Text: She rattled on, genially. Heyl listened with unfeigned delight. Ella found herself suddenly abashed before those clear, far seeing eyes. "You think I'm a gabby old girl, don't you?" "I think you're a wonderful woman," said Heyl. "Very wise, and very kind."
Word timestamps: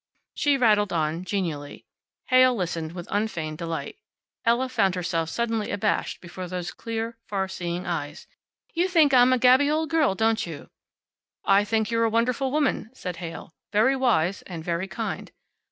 She 0.33 0.57
rattled 0.57 0.91
on, 0.91 1.23
genially. 1.25 1.85
Heyl 2.29 2.55
listened 2.55 2.93
with 2.93 3.07
unfeigned 3.11 3.59
delight. 3.59 3.99
Ella 4.43 4.67
found 4.67 4.95
herself 4.95 5.29
suddenly 5.29 5.69
abashed 5.69 6.21
before 6.21 6.47
those 6.47 6.71
clear, 6.71 7.19
far 7.27 7.47
seeing 7.47 7.85
eyes. 7.85 8.25
"You 8.73 8.87
think 8.87 9.13
I'm 9.13 9.31
a 9.31 9.37
gabby 9.37 9.69
old 9.69 9.91
girl, 9.91 10.15
don't 10.15 10.43
you?" 10.43 10.71
"I 11.45 11.63
think 11.63 11.91
you're 11.91 12.05
a 12.05 12.09
wonderful 12.09 12.51
woman," 12.51 12.89
said 12.95 13.17
Heyl. 13.17 13.53
"Very 13.71 13.95
wise, 13.95 14.41
and 14.47 14.63
very 14.63 14.87
kind." 14.87 15.31